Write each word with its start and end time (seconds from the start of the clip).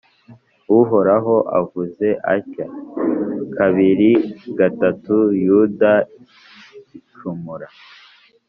Uhoraho 0.79 1.35
avuze 1.59 2.07
atya:Kabiri 2.35 4.11
gatatu 4.59 5.15
Yuda 5.45 5.93
icumura! 6.97 7.67